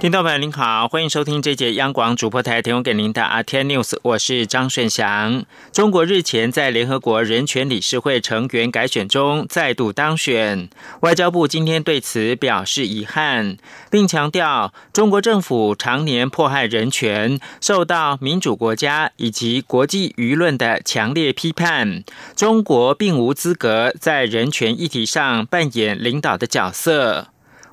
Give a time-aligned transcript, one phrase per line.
[0.00, 5.44] 听众朋友您好，欢迎收听这节央广主播台提供给您的 RT News，我是张顺祥。
[5.72, 10.70] 中国日前在联合国人权理事会成员改选中再度当选，
[11.00, 13.58] 外交部今天对此表示遗憾，
[13.90, 22.02] 并强调中国政府常年迫害人权，受到民主国家以及国际舆论的强烈批判，
[22.34, 27.26] 中国并无资格在人权议题上扮演领导的角色。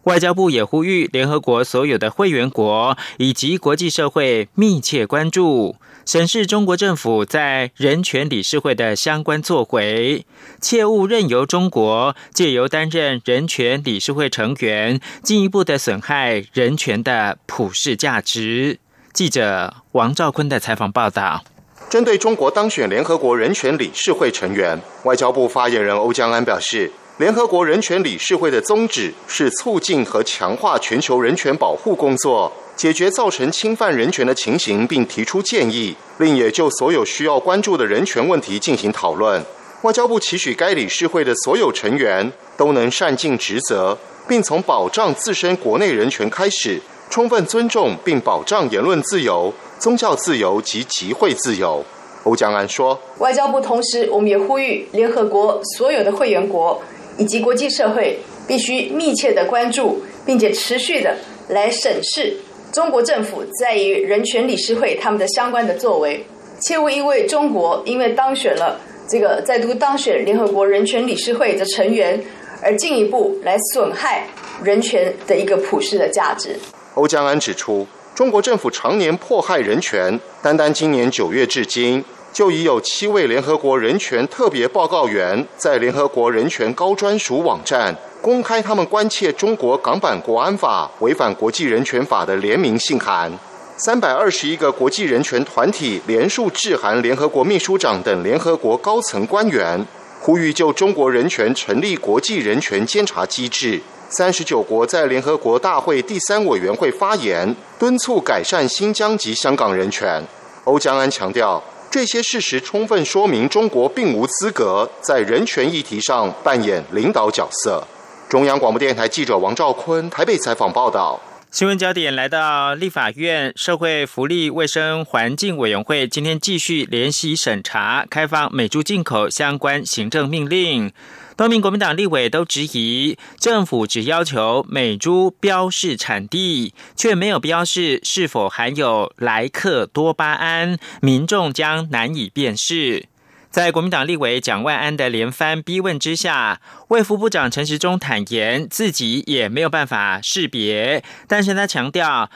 [0.08, 5.76] 外交部也呼吁联合国所有的会员国以及国际社会密切关注、
[6.06, 10.26] 审视中国政府在人权理事会的相关作为，
[10.62, 18.80] 切勿任由中国借由担任人权理事会成员，进一步的损害人权的普世价值。
[19.12, 21.44] 记者王兆坤的采访报道。
[21.90, 26.94] 针对中国当选联合国人权理事会成员，外交部发言人欧江安表示。
[27.18, 39.44] 联合国人权理事会的宗旨是促进和强化全球人权保护工作，解决造成侵犯人权的情形，并提出建议，另也就所有需要关注的人权问题进行讨论。
[39.82, 46.80] 外交部期许该理事会的所有成员都能善尽职责，并从保障自身国内人权开始，
[47.10, 51.84] 充分尊重并保障言论自由、宗教自由及集会自由。
[52.26, 56.80] 欧江安说：“外交部同时，我们也呼吁联合国所有的会员国。”
[57.18, 61.18] 以及国际社会必须密切的关注，并且持续的
[61.50, 62.38] 来审视
[62.72, 66.26] 中国政府在于人权理事会他们的相关的作为，
[66.62, 72.22] 切勿因为中国因为当选了这个再度当选联合国人权理事会的成员，
[72.62, 74.28] 而进一步来损害
[74.64, 76.58] 人权的一个普世的价值。
[76.96, 82.04] 欧江安指出，中国政府常年迫害人权，单单今年九月至今。
[82.34, 93.32] 就已有七位联合国人权特别报告员在联合国人权高专属网站公开他们关切中国港版国安法违反国际人权法的联名信函。
[93.78, 99.86] 三百二十一个国际人权团体联署致函联合国秘书长等联合国高层官员，
[100.20, 103.80] 呼吁就中国人权成立国际人权监察机制。
[104.10, 110.24] 三十九国在联合国大会第三委员会发言，敦促改善新疆及香港人权。
[110.64, 111.64] 欧江安强调。
[111.90, 117.84] 这些事实充分说明，中国并无资格在人权议题上扮演领导角色。
[118.30, 121.20] 中央广播电台记者王兆坤台北采访报道。
[121.50, 130.92] 新闻焦点来到立法院社会福利卫生环境委员会，今天继续联席审查开放美猪进口相关行政命令。
[131.38, 143.06] 多名国民党立委都质疑，政府只要求美猪标示产地，却没有标示是否含有莱克多巴胺，民众将难以辨识。
[143.52, 152.32] 在国民党立委蒋万安的连番逼问之下，卫福部长陈时中坦言自己也没有办法识别，但是他强调，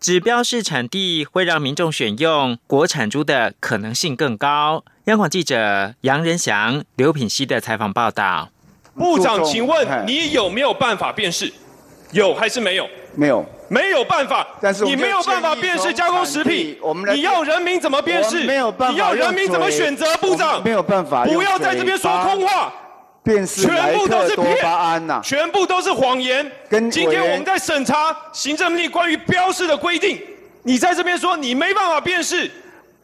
[0.00, 4.82] 指标是产地会让民众选用国产猪的可能性更高。
[5.04, 8.48] 央广记者杨仁祥、刘品熙的采访报道。
[8.96, 11.52] 部长，请问你有没有办法辨识？
[12.12, 12.88] 有还是没有？
[13.14, 14.46] 没有，没有办法。
[14.62, 16.78] 但是你没有办法辨识加工食品，
[17.12, 18.42] 你要人民怎么辨识？
[18.44, 18.94] 没有办法。
[18.94, 20.16] 你要人民怎么选择？
[20.16, 21.26] 部长没有办法。
[21.26, 22.72] 不要在这边说空话。
[23.22, 26.50] 辨识全部都是多巴胺呐，全部都是谎言。
[26.68, 30.20] 跟今天我们在审查行政命令关于标示的规定，
[30.62, 32.50] 你在这边说你没办法辨识。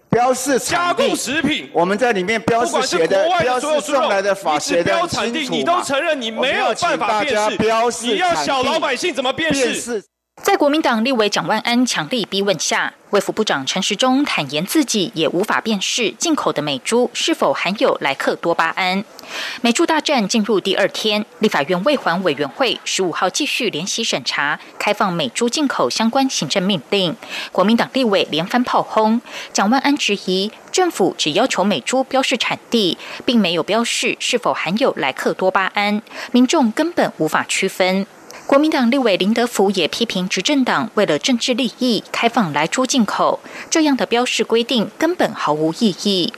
[0.09, 10.03] 标示加工食品，我们在里面标示写的标示送来的法写的产地，你都承认你没有办法辨识，你要小老百姓怎么辨识？
[10.43, 19.05] 在国民党立委蒋万安强力逼问下，卫福部长陈时中坦言自己也无法辨识进口的美猪是否含有莱克多巴胺。
[19.61, 27.17] 美猪大战进入第二天，立法院卫环委员会十五号继续联席审查开放美猪进口相关行政命令。
[27.51, 29.21] 国民党立委连番炮轰，
[29.53, 36.01] 蒋万安质疑政府只要求美猪标示产地，并没有标示是否含有莱克多巴胺，
[36.31, 38.07] 民众根本无法区分。
[38.47, 46.33] 国民党立委林德福也批评执政党为了政治利益开放来猪进口，这样的标示规定根本毫无意义。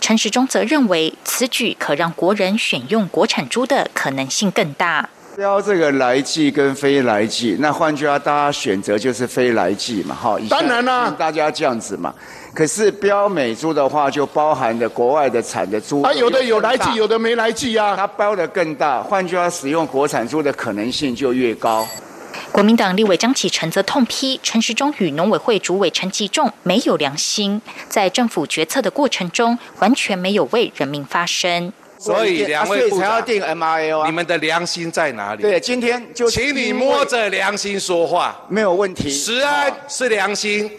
[0.00, 5.10] 陈时中则认为此举可让国人选用国产猪的可能性更大。
[5.38, 10.36] 标这个来记跟非来记，那换句话，大家选择就是非来记嘛，哈。
[10.50, 12.12] 当然啦，大家这样子嘛。
[12.52, 17.94] 可是标美猪的话，就包含的国外的产的猪，它有的有来记，有的没来记啊。
[17.96, 21.86] 它标的更大，换句话，使用国产猪的可能性就越高。
[22.50, 31.72] 国民党立委张启臣则痛批陈时中与农委会主委陈吉仲没有良心，在政府决策的过程中完全没有为人民发声。
[31.98, 33.22] 所以两位部长，
[34.06, 35.42] 你们的良心在哪里？
[35.42, 39.10] 对，今天就请你摸着良心说话，没有问题。
[39.10, 40.70] 实安是良心，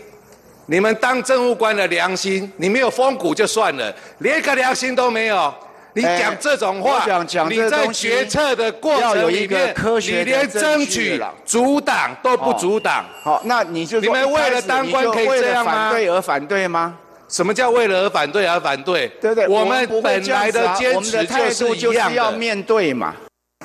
[0.67, 5.53] 你们当政务官的良心，你没有风骨就算了，连个良心都没有。
[5.93, 7.03] 你讲这种话，
[7.49, 13.03] 你在决策的过程里面，你连争取阻挡都不阻挡。
[13.23, 15.71] 好，那你就你们为了当官可以这样吗？
[15.73, 16.95] 反对而反对吗？
[17.29, 19.07] 什么叫为了而反对而反对？
[19.21, 19.47] 对不对？
[19.47, 23.15] 我们本来的坚持就是一样要面对嘛。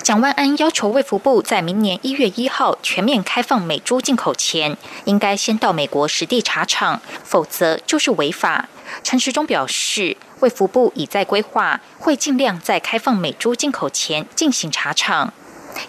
[0.03, 8.69] 蒋万安要求卫福部在明年一月一号全面开放美猪进口前，应该先到美国实地查厂，否则就是违法。
[9.03, 15.33] 陈时中表示，卫福部已在规划，会尽量在开放美猪进口前进行查厂。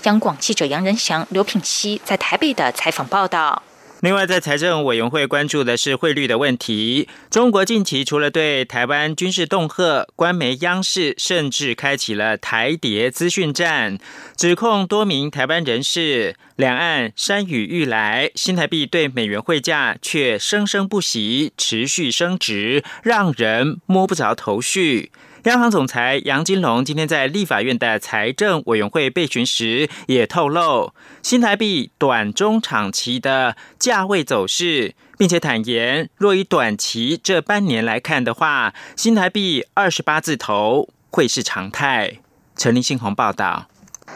[0.04, 3.64] 央广记者杨仁祥、刘品熙在台北的采访报道。
[4.06, 7.10] 另外，在财政委员会关注的是汇率的问题。
[7.32, 13.98] 中国近期除了对台湾军事恫吓，官媒央视甚至开启了台谍资讯战，
[14.38, 25.12] 指控多名台湾人士两岸山雨欲来，新台币对美元汇价却生生不息，持续升值，让人摸不着头绪。
[25.46, 42.18] 央行总裁杨金龙今天在立法院的财政委员会备询时，也透露新台币短中长期的价位走势，并且坦言，若以短期这半年来看的话，新台币二十八字头会是常态。
[42.58, 43.68] 陈立信宏报道。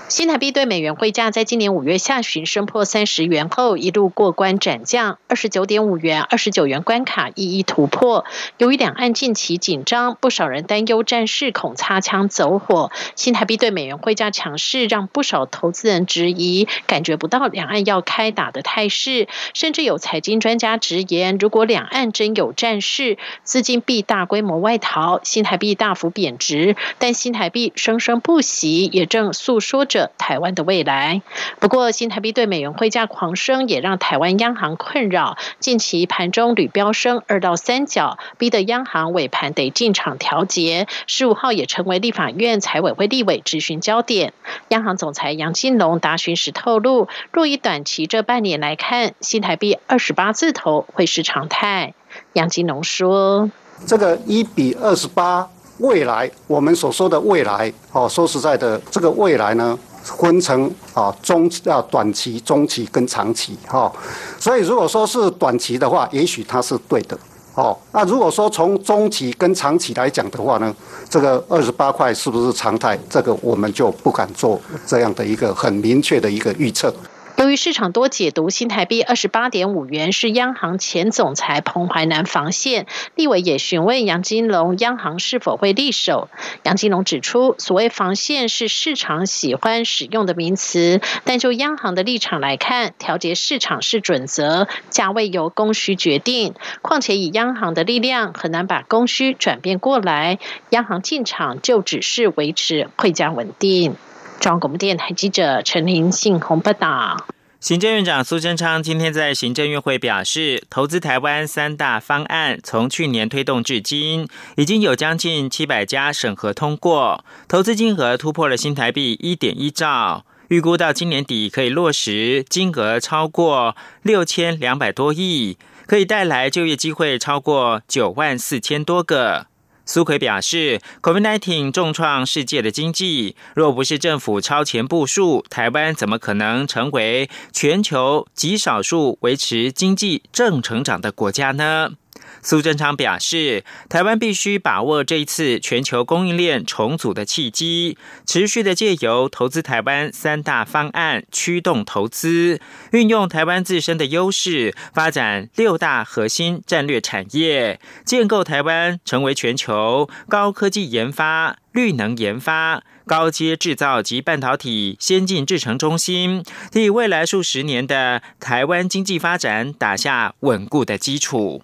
[0.07, 8.23] 新台币对美元汇价在今年五月下旬升破三十元后，一路过关斩将，二十九点五元、二十九元关卡一一突破。
[8.57, 12.91] 由于两岸近期紧张，不少人担忧战事恐擦枪走火。
[13.15, 19.27] 新台币对美元汇价强势，让不少投资人质疑，感觉不到两岸要开打的态势。
[19.55, 26.75] 甚至有财经专家直言，如果两岸真有战事，资金必大规模外逃，新台币大幅贬值。
[26.99, 30.11] 但新台币生生不息，也正诉说着。
[30.17, 31.23] 台湾的未来。
[31.59, 35.37] 不过，新台币对美元汇价狂升，也让台湾央行困扰。
[35.59, 40.87] 近期盘中屡飙升二到三角，逼得央行尾盘得进场调节。
[41.07, 44.33] 十五号也成为立法院财委会立委质询焦点。
[44.67, 51.95] 央行总裁杨金龙答询时透露，若以短期这半年来看，新台币二十八字头会是常态。
[52.33, 53.49] 杨金龙说
[53.87, 55.49] ：“这个一比二十八。”
[55.79, 63.91] 未来我们所说的未来，哦，说实在的，这个未来呢，分成啊中啊短期、中期跟长期，哈。
[64.37, 67.17] 所以如果说是短期的话，也许它是对的，
[67.55, 67.77] 哦。
[67.93, 70.75] 那如果说从中期跟长期来讲的话呢，
[71.09, 72.99] 这个二十八块是不是常态？
[73.09, 76.93] 这个我们就不敢做这样的一个很明确的一个预测。
[77.39, 86.27] 由于市场多解读新台币二十八点五元是央行前总裁彭淮南防线，立委也询问杨金龙央行是否会立守。
[86.63, 96.55] 杨金龙指出，所谓防线是市场喜欢使用的名词，但就央行的立场来看，调节市场是准则，价位由供需决定。
[96.81, 100.39] 况且以央行的力量，很难把供需转变过来，
[100.71, 103.95] 央行进场就只是维持汇价稳定。
[104.39, 107.27] 中央广电台记者陈林信洪报道。
[107.59, 129.47] 行政院长苏贞昌今天在行政院会表示，投资台湾三大方案从去年推动至今，已经有将近七百家审核通过，投资金额突破了新台币一点一兆，预估到今年底可以落实，金额超过六千两百多亿，可以带来就业机会超过九万四千多个。
[129.91, 141.93] 苏奎表示，COVID-19 重创世界的经济，若不是政府超前部署，台湾怎么可能成为全球极少数维持经济正成长的国家呢？
[142.41, 152.59] 苏贞昌表示，台湾必须把握这一次全球供应链重组的契机，持续的借由投资台湾三大方案驱动投资，
[152.91, 171.61] 运用台湾自身的优势，发展六大核心战略产业，建构台湾成为全球高科技研发、绿能研发、高阶制造及半导体先进制程中心，替未来数十年的台湾经济发展打下稳固的基础。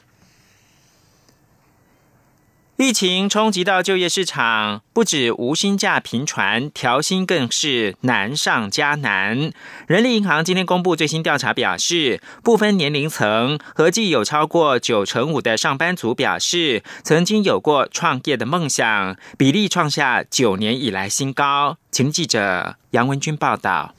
[2.78, 9.54] 疫情冲击到就业市场，不止无薪假频传，调薪更是难上加难。
[9.88, 21.78] 人力银行今天公布最新调查表示，部分年龄层合计有超过九成五的上班族表示，曾经有过创业的梦想，比例创下九年以来新高。
[21.90, 23.96] 请记者杨文君报道。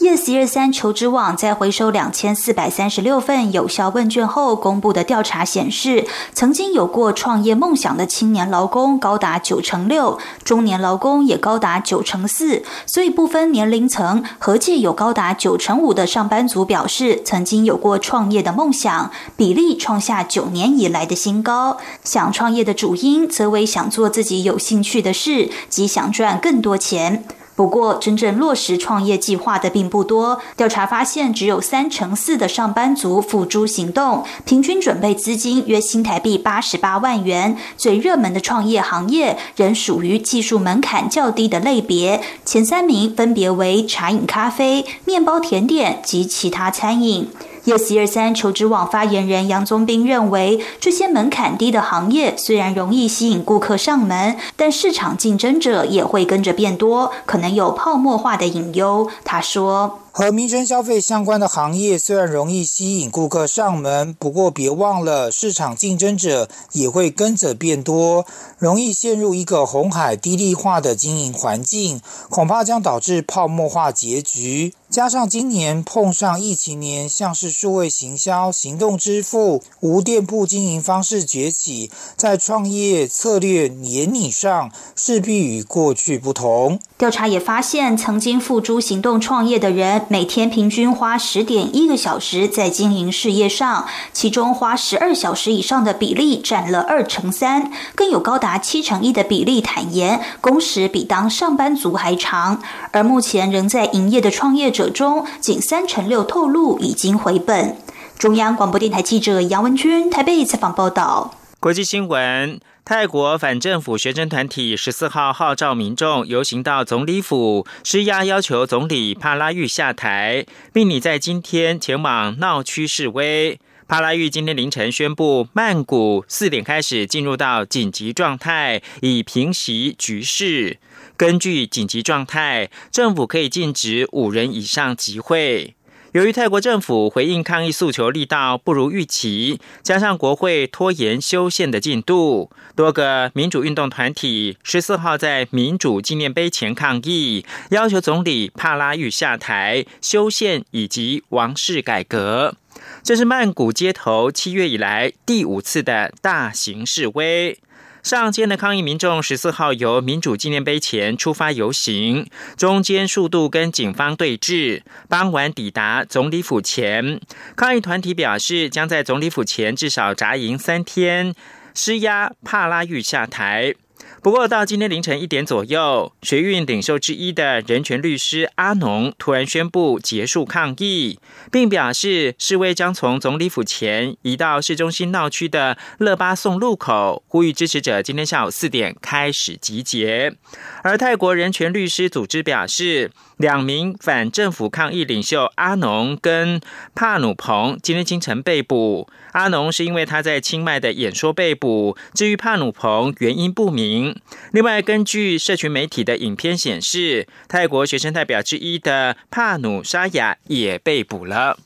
[0.00, 21.76] Yes 一二三求职网在回收两千四百三十六份有效问卷后公布的调查显示，曾经有过创业梦想的青年劳工高达九成六，中年劳工也高达九成四，所以不分年龄层，合计有高达九成五的上班族表示曾经有过创业的梦想，比例创下九年以来的新高。
[22.02, 27.22] 想创业的主因则为想做自己有兴趣的事及想赚更多钱。
[27.60, 30.40] 不过，真正落实创业计划的并不多。
[30.56, 37.58] 调查发现，只有三成四的上班族付诸行动，平均准备资金约新台币八十八万元。
[37.76, 47.28] 最热门的创业行业仍属于技术门槛较低的类别，前三名分别为茶饮、咖啡、面包、甜点及其他餐饮。
[47.66, 59.08] Yes 二三求职网发言人杨宗斌认为，这些门槛低的行业虽然容易吸引顾客上门，但市场竞争者也会跟着变多，可能有泡沫化的隐忧。
[59.24, 60.00] 他说。
[60.12, 68.26] 和民生消费相关的行业虽然容易吸引顾客上门，不过别忘了市场竞争者也会跟着变多，
[68.58, 74.74] 容易陷入一个红海低利化的经营环境，恐怕将导致泡沫化结局。
[74.90, 86.80] 加上今年碰上疫情年，像是数位行销、行动支付、无店铺经营方式崛起，在创业策略研拟上势必与过去不同。
[86.98, 89.99] 调查也发现，曾经付诸行动创业的人。
[90.08, 102.62] 每天平均花十点一个小时在经营事业上，其中花十二小时以上的比例占了二成三，更有高达七成一的比例坦言工时比当上班族还长。
[102.92, 107.76] 而目前仍在营业的创业者中，仅三成六透露已经回本。
[108.18, 111.34] 中央广播电台记者杨文君台北采访报道。
[111.58, 112.60] 国际新闻。
[112.84, 123.60] 泰国反政府学生团体十四号号召民众游行到总理府施压，要求总理帕拉育下台，并拟在今天前往闹区示威。
[123.86, 130.78] 帕拉育今天凌晨宣布，曼谷四点开始进入到紧急状态，以平息局势。
[131.16, 135.74] 根据紧急状态，政府可以禁止五人以上集会。
[136.12, 152.56] 由于泰国政府回应抗议诉求力道不如预期，加上国会拖延修宪的进度，多个民主运动团体十四号在民主纪念碑前抗议，要求总理帕拉育下台、修宪以及王室改革。
[153.04, 157.56] 这是曼谷街头七月以来第五次的大型示威。
[158.02, 162.26] 上街的抗议民众十四号由民主纪念碑前出发游行，
[162.56, 167.20] 中间数度跟警方对峙，傍晚抵达总理府前。
[167.54, 171.34] 抗议团体表示，将在总理府前至少扎营三天，
[171.74, 173.74] 施压帕拉育下台。
[174.22, 181.18] 不过，到今天凌晨一点左右，学运领袖之一的人权律师阿农突然宣布结束抗议，
[181.50, 190.34] 并表示示威将从总理府前移到市中心闹区的勒巴颂路口，呼吁支持者今天下午四点开始集结。
[190.82, 193.10] 而泰国人权律师组织表示。
[193.40, 196.60] 两名反政府抗议领袖阿农跟
[196.94, 199.08] 帕努蓬今天清晨被捕。
[199.32, 204.20] 阿农是因为他在清迈的演说被捕，至于帕努蓬原因不明。
[204.52, 211.58] 另外，根据社群媒体的影片显示，泰国学生代表之一的帕努沙雅也被捕了。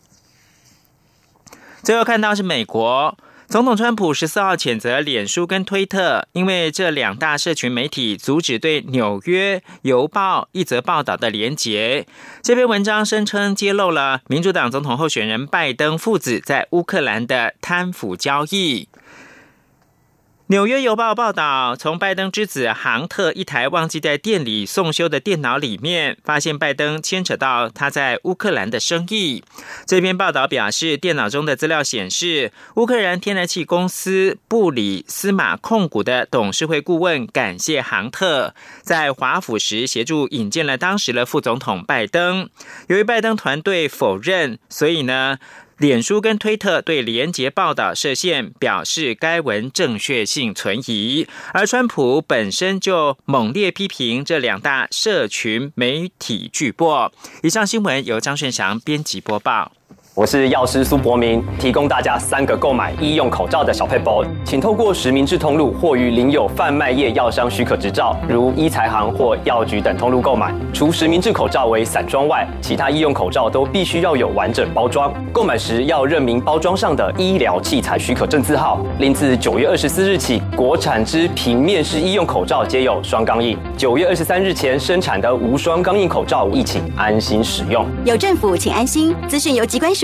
[1.82, 3.16] 最后看到是美国。
[3.46, 12.06] 总统川普十四号谴责脸书跟推特，因为这两大社群媒体阻止对《纽约邮报》一则报道的连结。
[12.42, 18.88] 这篇文章声称揭露了民主党总统候选人拜登父子在乌克兰的贪腐交易。
[20.48, 29.42] 纽约邮报报道，从拜登之子杭特一台忘记在店里送修的电脑里面，发现拜登牵扯到他在乌克兰的生意。
[29.86, 42.50] 这篇报道表示，电脑中的资料显示，乌克兰天然气公司布里斯马控股的董事会顾问感谢杭特在华府时协助引荐了当时的副总统拜登。
[42.88, 45.38] 由于拜登团队否认，所以呢？
[45.78, 51.26] 脸书跟推特对连结报道设限，表示该文正确性存疑。
[51.52, 57.10] 而川普本身就猛烈批评这两大社群媒体巨擘。
[57.42, 59.72] 以上新闻由张顺祥编辑播报。
[60.16, 70.54] 我是药师苏博明，提供大家三个购买医用口罩的小配包，请透过实名制通路或与领有贩卖业药商许可执照，如医材行或药局等通路购买。
[70.72, 75.12] 除实名制口罩为散装外，其他医用口罩都必须要有完整包装。
[75.32, 78.78] 购买时要认明包装上的医疗器材许可证字号。
[79.00, 83.58] 另自九月二十四日起，国产之平面式医用口罩皆有双钢印。
[83.76, 87.84] 九月二十三日前生产的无双钢印口罩，一起安心使用。
[88.04, 89.12] 有政府，请安心。
[89.26, 90.03] 资讯由机关署。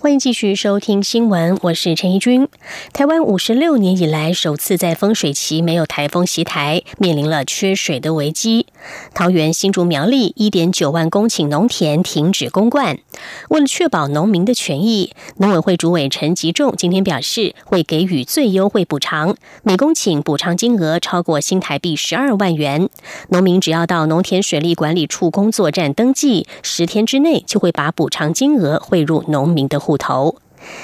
[0.00, 2.46] 欢迎继续收听新闻，我是陈怡君。
[2.92, 8.66] 台湾五十六年以来首次在风水期没有台风袭台，面临了缺水的危机。
[9.12, 13.00] 桃园新竹苗栗一点九万公顷农田停止公灌，
[13.48, 22.88] 为了确保农民的权益，农委会主委陈吉仲今天表示，会给予最优惠补偿，每公顷补偿金额超过新台币十二万元。
[23.30, 30.36] 农民只要到农田水利管理处工作站登记，十天之内就会把补偿金额汇入农民的虎头。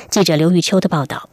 [0.09, 1.29] 记者刘玉秋的报道。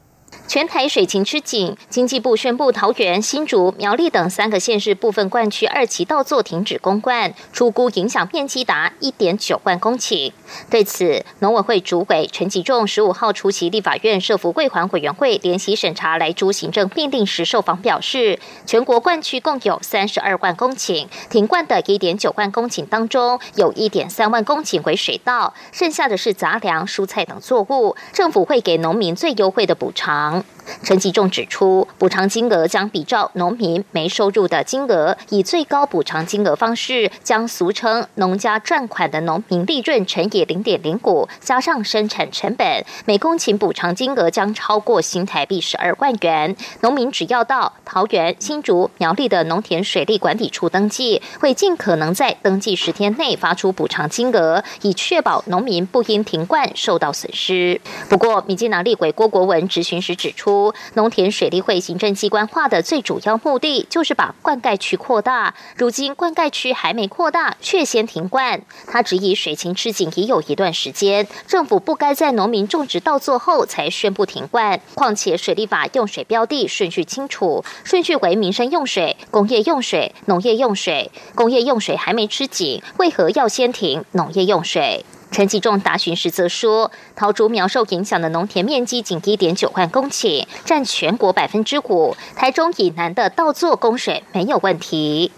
[0.51, 10.33] 全台水情吃紧，经济部宣布桃园、新竹、苗栗等三个县市部分灌区二期稻作停止公灌，出估影响面积达一点九万公顷。
[10.69, 30.40] 对此，农委会主委陈吉仲十五号出席立法院社福会环委员会联席审查来诸行政命令时受访表示，全国灌区共有三十二万公顷，停灌的一点九万公顷当中，有一点三万公顷为水稻，剩下的是杂粮、蔬菜等作物，政府会给农民最优惠的补偿。
[30.41, 30.60] out.
[30.83, 46.55] 陈吉仲指出，补偿金额将比照农民没收入的金额，以最高补偿金额方式，将俗称农家赚款的农民利润乘以零点零五，加上生产成本，每公顷补偿金额将超过新台币十二万元。
[46.81, 57.79] 农民只要到桃园、新竹、苗栗的农田水利管理处登记，会尽可能在登记十天内发出补偿金额，以确保农民不因停灌受到损失。
[58.09, 60.50] 不过，民进党立委郭国文质询时指出。
[60.95, 65.53] 农田水利会行政机关化的最主要目的，就是把灌溉区扩大。
[65.75, 68.61] 如今灌溉区还没扩大，却先停灌。
[68.87, 74.79] 他质疑水情吃紧已有一段时间，政府不该在农民种植稻作后才宣布停灌。
[74.95, 81.11] 况且水利法用水标的顺序清楚，顺序为民生用水、工业用水、农业用水。
[81.35, 85.05] 工业用水还没吃紧，为何要先停农业用水？
[85.31, 92.13] 陈吉仲答询时则说，桃竹苗受影响的农田面积仅一点九万公顷，占全国百分之五。
[92.35, 95.31] 台中以南的稻作供水没有问题。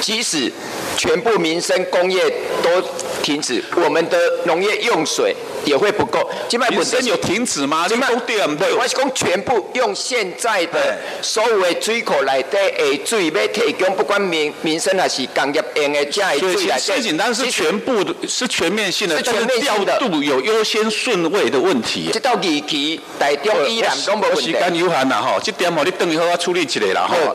[0.00, 0.52] 即使
[0.96, 2.28] 全部民生工业
[2.62, 2.82] 都
[3.24, 5.34] 停止，我们的农业用水。
[5.64, 6.20] 也会不够。
[6.50, 7.86] 本身有停止吗？
[7.88, 16.78] 今麦对，我是讲全部用现在的所有的水库来底的水要提供，不管民民生还是工业用的这些水来。
[16.78, 22.10] 最简单是全部的，是全面性的，但是调度有优先顺位的问题。
[22.12, 24.52] 这到日期台中依然都没问题。
[24.52, 27.34] 时间有限啦吼，这点吼你等于好处理一下啦吼。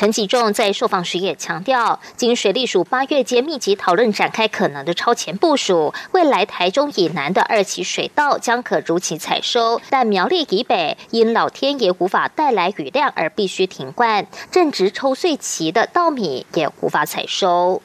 [0.00, 7.42] 陈启仲在受访时也强调，经水利署八月间密集讨论展开可能的超前部署，未来台中以南的。
[7.42, 17.82] 二期水稻将可如期采收，但苗栗以北因老天爷无法带来雨量而必须停灌，正值抽穗期的稻米也无法采收。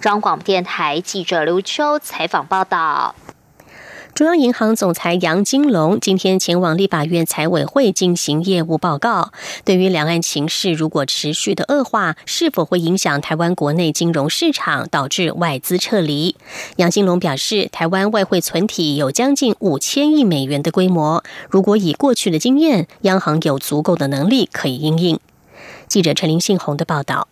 [0.00, 3.14] 中广电台记者刘秋采访报道。
[4.18, 9.30] 中央银行总裁杨金龙今天前往立法院财委会进行业务报告。
[9.64, 16.34] 对于两岸情势如果持续的恶化，是否会影响台湾国内金融市场，导致外资撤离？
[16.74, 25.20] 杨金龙表示，台湾外汇存体有将近五千亿美元的规模，如果以过去的经验，央行有足够的能力可以应应。
[25.86, 27.28] 记者陈林信宏的报道。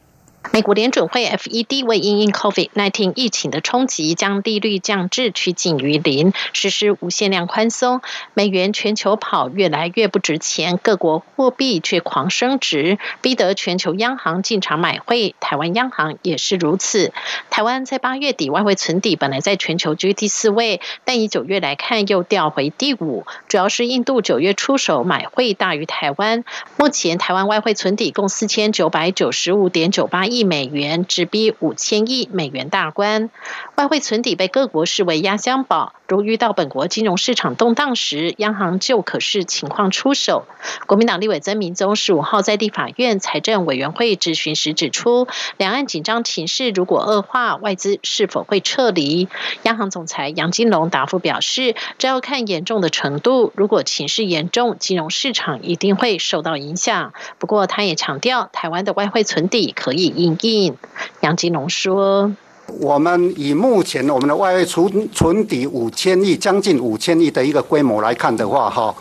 [0.53, 8.01] 美国联准会 FED 为因应 COVID-19 疫情的冲击，将利率降至趋近于零，实施无限量宽松。
[8.33, 15.35] 美元全球跑越来越不值钱，各国货币却狂升值，逼得全球央行进场买汇。
[15.41, 17.13] 台湾央行也是如此。
[17.51, 26.45] 台湾在八月底外汇存底本来在全球居第四位，但以九月来看又掉回第五，主要是印度九月出手买汇大于台湾。
[26.79, 30.36] 目前台湾外汇存底共四千九百九十五点九八亿。
[30.37, 33.31] 亿美元，直逼五千亿美元大关。
[33.77, 40.47] 外汇存底被各国视为压箱宝，如遇到本国金融市场动荡时，央行就可视情况出手。
[40.87, 49.29] 国民党立委曾明宗十五号在地法院财政委员会质询时指出，两岸紧张情势如果恶化，外资是否会撤离？
[49.65, 57.13] 央行总裁杨金龙答复表示，这要看严重的程度，如果情势严重，金融市场一定会受到影响。
[57.39, 60.79] 不过，他也强调，台湾的外汇存底可以应应。
[61.21, 62.33] 杨金龙说。
[62.81, 68.95] 我们以目前我们的外汇存存底五千亿，将近五千亿的一个规模来看的话，哈，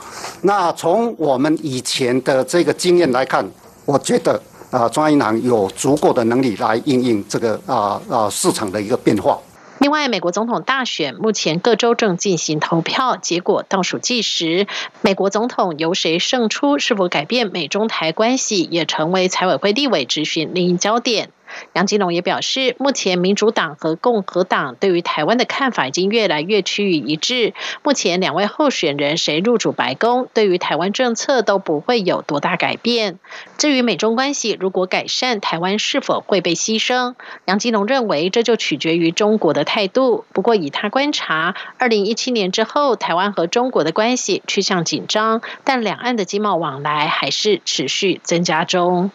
[0.43, 3.45] 那从我们以前的这个经验来看，
[3.86, 9.39] 我觉得啊，中央银行有足够的能力来应应这个啊啊市场的一个变化。
[9.80, 14.67] 另外，美国总统大选目前各州正进行投票，结果倒数计时，
[15.01, 21.30] 美国总统由谁胜出，是否改变美中台关系，也成为财委会立委质询另一焦点。
[21.74, 27.54] 杨金龙也表示，目前民主党和共和党对于台湾的看法已经越来越趋于一致。
[27.84, 33.20] 目前两位候选人谁入主白宫，对于台湾政策都不会有多大改变。
[33.58, 37.15] 至于美中关系如果改善，台湾是否会被牺牲？
[37.46, 40.26] 杨金龙认为，这就取决于中国的态度。
[40.34, 49.12] 不过，以他观察，二零一七年之后，台湾和中国的关系趋向紧张，但两岸的经贸往来还是持续增加中。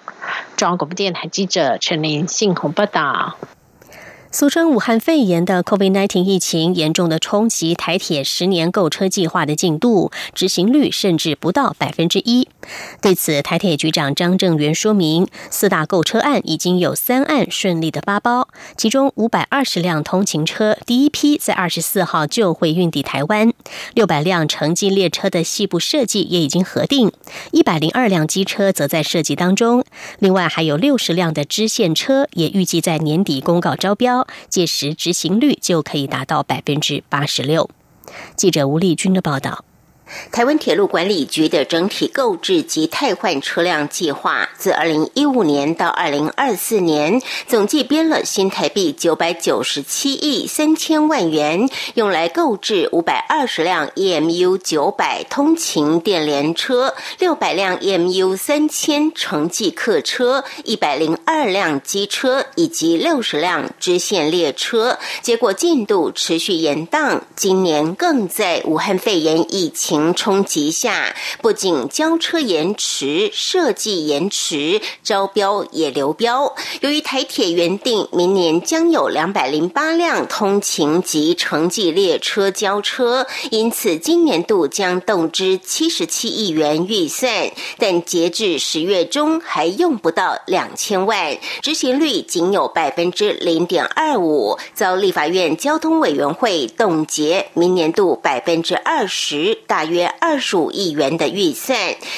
[0.61, 2.29] 中央广播电台记者陈琳。
[2.29, 3.39] 信洪报道。
[4.33, 12.47] 俗称武汉肺炎的 COVID-19 疫情严重的冲击台铁十年购车计划的进度，执行率甚至不到百分之一。
[13.03, 23.53] 对此，台铁局长张正元说明，四大购车案已经有三案顺利的发包，其中五百二十辆通勤车第一批在二十四号就会运抵台湾，
[23.95, 27.11] 六百辆城际列车的细部设计也已经核定，
[27.51, 29.85] 一百零二辆机车则在设计当中，
[30.21, 34.20] 另外还有六十辆的支线车也预计在年底公告招标。
[34.49, 37.71] 届时执行率就可以达到百分之八十六。
[38.37, 39.65] 记者吴丽君的报道。
[40.33, 64.99] 台湾铁路管理局的整体购置及汰换车辆计划，自二零一五年到二零二四年，总计编了新台币九百九十七亿三千万元，用来购置五百二十辆 EMU 九百通勤电联车、六百辆 EMU 三千城际客车、一百零二辆机车以及六十辆支线列车。
[65.23, 70.00] 结果进度持续延宕，今年更在武汉肺炎疫情。
[70.15, 76.55] 冲击下，不仅交车延迟、设计延迟，招标也流标。
[76.81, 99.90] 由于台铁原定明年将有两百零八辆通勤及城际列车交车，因此今年度将动支七十七亿元预算，但截至十月中还用不到两千万，执行率仅有百分之零点二五，遭立法院交通委员会冻结明年度百分之二十大。
[99.90, 101.77] 约约二十五亿元的预算，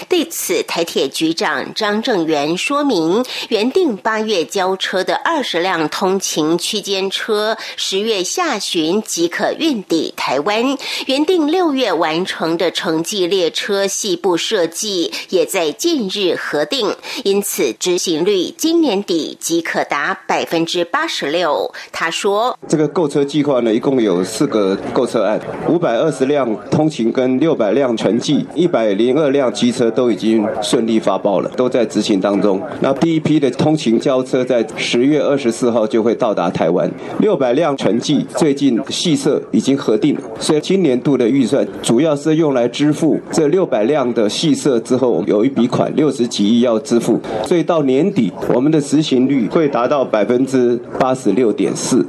[0.08, 21.72] 对此台铁局长张正元说明，原定八月交车的二十辆通勤区间车，十月下旬即可运抵台湾；原定六月完成的城际列车细部设计，也在近日核定，因此执行率今年底即可达百分之八十六。
[21.90, 32.60] 他说：“这个购车计划呢，一共有四个购车案，五百二十辆通勤跟六百。”百辆全计，一百零二辆机车都已经顺利发包了，都在执行当中。
[32.80, 36.90] 那第一批的通勤交车在十月二十四号就会到达台湾。
[37.20, 52.04] 六百辆全计最近细设已经核定，所以今年度的预算主要是用来支付这六百辆的细设之后，有一笔款六十几亿要支付，所以到年底我们的执行率会达到百分之八十六点四。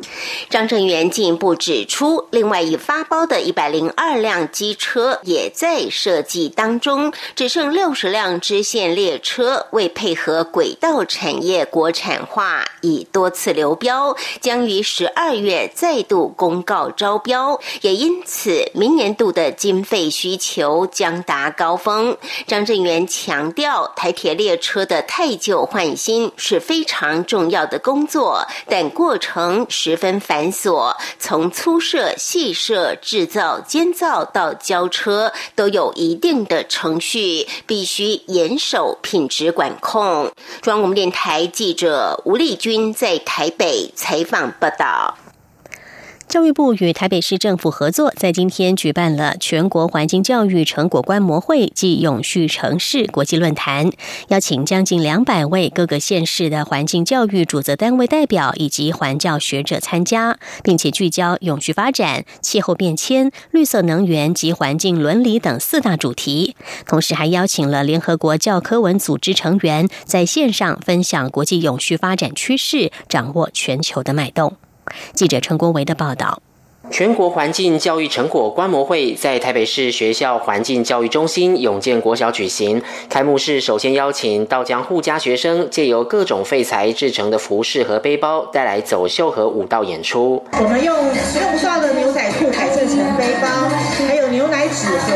[0.49, 5.42] 张正元进一步指出，另外已发包的一百零二辆机车也。
[5.49, 22.17] 在设计当中，只剩六十辆支线列车，为配合轨道产业国产化，已多次流标，将于十二月再度公告招标，也因此明年度的经费需求将达高峰。
[22.45, 35.22] 张振元强调，台铁列车的太旧换新是非常重要的工作，但过程十分繁琐，从粗设、细设、制造、监造到交车。
[35.55, 40.31] 都有一定的程序，必须严守品质管控。
[40.61, 45.17] 中央广播电台记者吴丽君在台北采访报道。
[46.33, 53.91] 教育部与台北市政府合作，在今天举办了全国环境教育成果观摩会暨永续城市国际论坛，
[54.29, 66.55] 邀请将近两百位各个县市的环境教育主责单位代表以及环教学者参加，并且聚焦永续发展、气候变迁、绿色能源及环境伦理等四大主题。
[66.87, 74.57] 同时，还邀请了联合国教科文组织成员在线上分享国际永续发展趋势，掌握全球的脉动。
[75.13, 76.41] 记者陈国维的报道。
[76.91, 82.79] 全国环境教育成果观摩会在台北市学校环境教育中心永建国小举行。
[83.09, 90.43] 开幕式首先邀请道江护家学生借由各种废材制成的服饰和背包，带来走秀和舞蹈演出。
[90.51, 93.47] 我们用用不到的牛仔裤改制成背包，
[94.05, 95.07] 还有牛奶纸盒，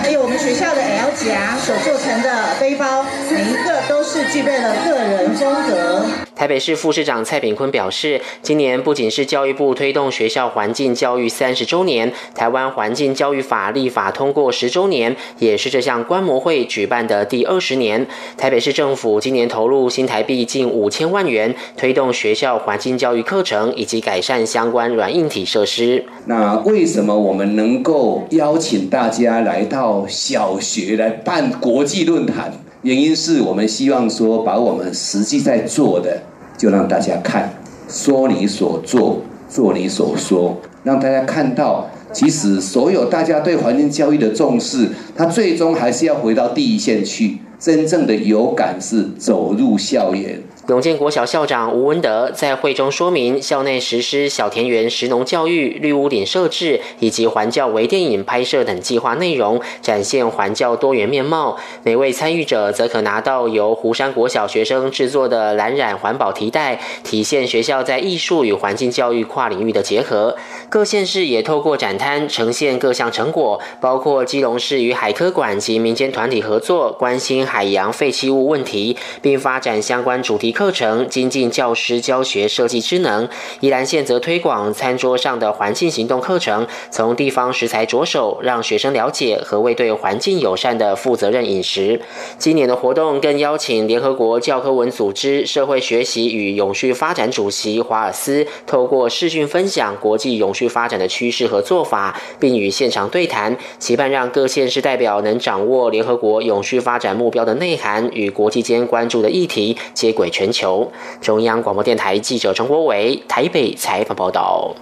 [0.00, 6.06] 还有我们学校的 L 夹所做成的背包，每一个都是具备了个人风格。
[6.42, 18.04] 台北市副市长蔡炳坤表示，今年不仅是教育部推动学校环境教育三十周年，台湾环境教育法立法通过十周年，也是这项观摩会举办的第二十年。
[18.36, 26.04] 台北市政府今年投入新台币近五千万元，推动学校环境教育课程以及改善相关软硬体设施。
[26.26, 32.52] 那为什么我们能够邀请大家来到小学来办国际论坛？
[32.82, 36.20] 原因是我们希望说，把我们实际在做的。
[36.62, 37.52] 就让大家看，
[37.88, 50.40] 说你所做，做你所说，让大家看到，其实所有大家对环境教育的重视，它最终还是要回到第一线去，真正的有感是走入校园。
[50.68, 61.58] 永建国小校长吴文德在会中说明，校内实施小田园食农教育、绿屋顶设置以及环教微电影拍摄等计划内容，展现环教多元面貌。
[61.82, 70.36] 每位参与者则可拿到由湖山国小学生制作的蓝染环保提袋，体现学校在艺术与环境教育跨领域的结合。
[70.68, 80.51] 各县市也透过展摊呈现各项成果，包括基隆市与海科馆及民间团体合作，关心海洋废弃物问题，并发展相关主题。
[80.52, 83.28] 课程精进教师教学设计之能，
[83.60, 92.00] 宜兰县则推广餐桌上的环境行动课程，从地方食材着手，让学生了解何谓对环境友善的负责任饮食。
[92.38, 110.41] 今年的活动更邀请联合国教科文组织社会学习与永续发展主席华尔斯，透过视讯分享国际永续发展的趋势和做法，并与现场对谈，期盼让各县市代表能掌握联合国永续发展目标的内涵与国际间关注的议题接轨全。
[110.42, 114.74] 全球中央广播电台记者陈国伟台北采访报道。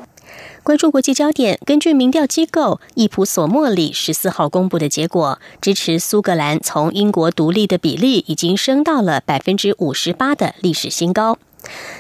[0.63, 11.37] 关注国际焦点，根据民调机构易普索莫里十四号公布的结果，支持苏格兰从英国独立的比例已经升到了百分之五十八的历史新高。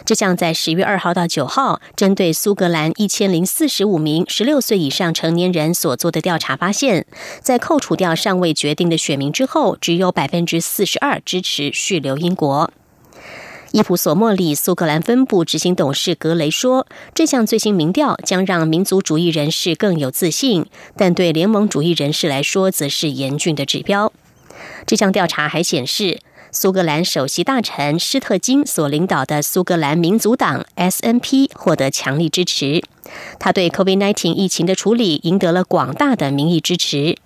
[0.06, 7.04] 这项在十月二号到九号针对苏格兰一千零四十五名十六岁以上成年人所做的调查发现，
[7.42, 12.70] 在扣除掉尚未决定的选民之后，只有百分之四十二支持续留英国。
[13.72, 24.12] 伊普索莫里苏格兰分部执行董事格雷说：“这项最新民调将让民族主义人士更有自信，但对联盟主义人士来说，则是严峻的指标。”
[24.86, 26.18] 这项调查还显示，
[26.50, 32.82] 苏格兰首席大臣施特金所领导的苏格兰民族党 （SNP） 获得强力支持。
[33.38, 37.16] 他对 COVID-19 疫情的处理赢得了广大的民意支持。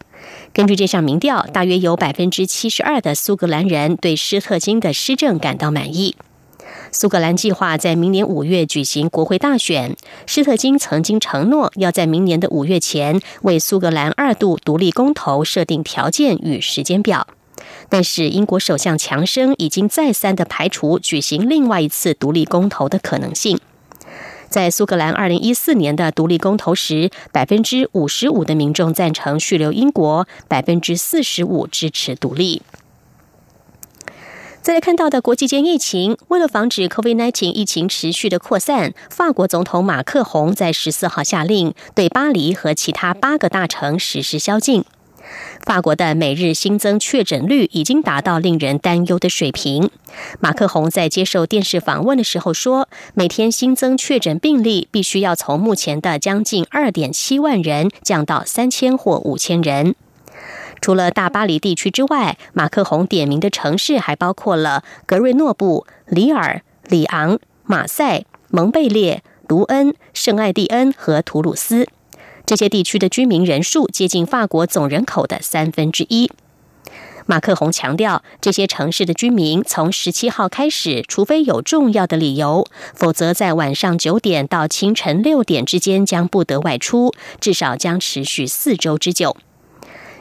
[0.53, 6.15] 根据这项民调，大约有百分之七十二的苏格兰人对施特金的施政感到满意。
[6.95, 9.97] 苏格兰计划在明年五月举行国会大选。
[10.27, 17.27] 施特金曾经承诺要在明年的五月前为苏格兰二度独立公投设定条件与时间表，
[17.89, 23.59] 但是英国首相强生已经再三的排除举行另外一次独立公投的可能性。
[24.49, 32.63] 在苏格兰二零一四年的独立公投时，百分之五十五的民众赞成续留英国，百分之四十五支持独立。
[34.65, 44.83] 再来看到的国际间疫情，为了防止 COVID-19 疫情持续的扩散，法国总统马克宏在十四号下令对巴黎和其他八个大城实施宵禁。
[45.67, 49.91] 法国的每日新增确诊率已经达到令人担忧的水平。
[50.41, 59.95] 马克宏在接受电视访问的时候说，每天新增确诊病例必须要从目前的将近二点七万人降到三千或五千人。
[60.81, 71.89] 除了大巴黎地区之外，马克宏点名的城市还包括了格瑞诺布、里尔、里昂、马赛、蒙贝列、卢恩、圣艾蒂恩和图鲁斯。
[72.47, 76.31] 这些地区的居民人数接近法国总人口的三分之一。
[77.27, 89.35] 马克宏强调，这些城市的居民从十七号开始，除非有重要的理由，否则在晚上九点到清晨六点之间将不得外出，至少将持续四周之久。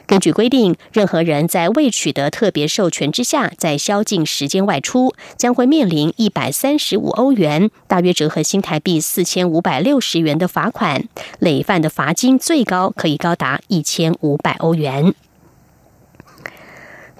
[0.06, 15.14] 根据规定，任何人在未取得特别授权之下，在宵禁时间外出，将会面临一百三十五欧元（大约折合新台币四千五百六十元）的罚款，累犯的罚金最高可以高达一千五百欧元。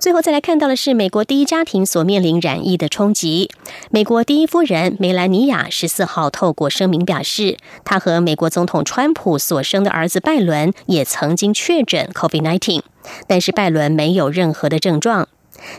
[0.04, 3.50] 最后再来看到的是，美国第一家庭所面临染疫的冲击。
[3.90, 12.82] 美国第一夫人梅兰妮亚十四号透过声明表示，她和美国总统川普所生的儿子拜伦也曾经确诊 COVID-19，
[13.26, 15.26] 但是拜伦没有任何的症状。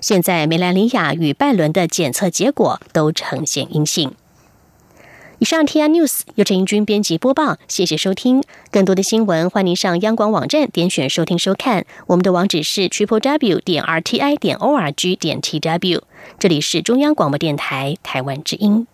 [0.01, 4.15] 现在梅兰妮亚与拜伦的检测结果都呈现阴性。
[5.39, 8.41] 以上 T I News 由陈英军编辑播报，谢谢收听。
[8.71, 11.85] 更多的新闻，欢迎上央广网站点选收听收看。
[12.07, 16.03] 我们的网址是 triple w 点 r t i 点 o r g 点 t w。
[16.39, 18.87] 这里是中央广播电台台湾之音。